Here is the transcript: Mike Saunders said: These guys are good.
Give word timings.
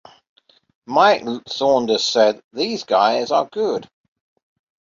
Mike 0.87 1.21
Saunders 1.47 2.03
said: 2.03 2.41
These 2.53 2.85
guys 2.85 3.29
are 3.29 3.45
good. 3.51 3.87